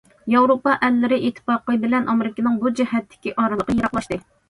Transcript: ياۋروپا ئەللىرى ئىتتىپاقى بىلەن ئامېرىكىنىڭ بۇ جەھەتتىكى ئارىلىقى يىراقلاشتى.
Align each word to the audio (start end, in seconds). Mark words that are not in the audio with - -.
ياۋروپا 0.35 0.73
ئەللىرى 0.87 1.19
ئىتتىپاقى 1.27 1.77
بىلەن 1.85 2.09
ئامېرىكىنىڭ 2.11 2.59
بۇ 2.67 2.75
جەھەتتىكى 2.83 3.39
ئارىلىقى 3.41 3.81
يىراقلاشتى. 3.81 4.25